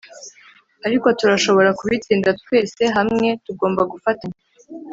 ariko 0.85 1.07
turashobora 1.19 1.69
kubitsinda, 1.79 2.29
twese 2.41 2.81
hamwe 2.95 3.27
tugomba 3.45 3.81
gufatanya 3.91 4.39